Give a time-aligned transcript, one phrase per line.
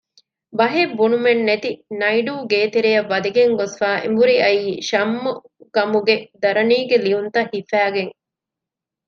[0.57, 8.13] ބަހެއް ބުނުމެއް ނެތި ނައިޑޫ ގޭތެރެއަށް ވަދެގެން ގޮސްފައި އެނބުރި އައީ ޝައްމުގަމުގެ ދަރަނީގެ ލިޔުން ހިފައިގެން